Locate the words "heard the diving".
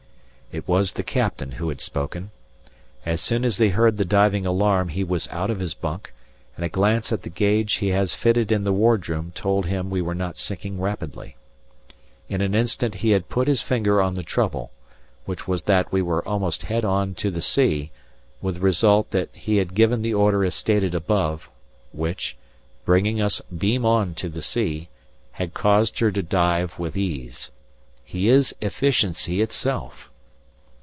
3.69-4.45